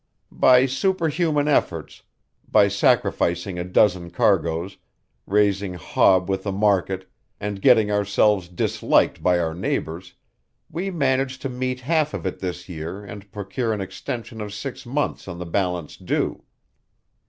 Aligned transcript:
By 0.31 0.65
super 0.65 1.09
human 1.09 1.47
efforts 1.47 2.01
by 2.49 2.69
sacrificing 2.69 3.59
a 3.59 3.63
dozen 3.63 4.09
cargoes, 4.09 4.77
raising 5.27 5.75
hob 5.75 6.27
with 6.27 6.41
the 6.41 6.51
market, 6.51 7.07
and 7.39 7.61
getting 7.61 7.91
ourselves 7.91 8.47
disliked 8.47 9.21
by 9.21 9.37
our 9.37 9.53
neighbours 9.53 10.15
we 10.71 10.89
managed 10.89 11.43
to 11.43 11.49
meet 11.49 11.81
half 11.81 12.15
of 12.15 12.25
it 12.25 12.39
this 12.39 12.67
year 12.67 13.05
and 13.05 13.31
procure 13.31 13.73
an 13.73 13.79
extension 13.79 14.41
of 14.41 14.55
six 14.55 14.87
months 14.87 15.27
on 15.27 15.37
the 15.37 15.45
balance 15.45 15.95
due. 15.97 16.41